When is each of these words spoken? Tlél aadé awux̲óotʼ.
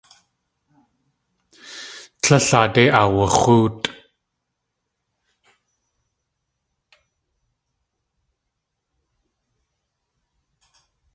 Tlél 2.21 2.47
aadé 2.59 2.83
awux̲óotʼ. 3.01 3.87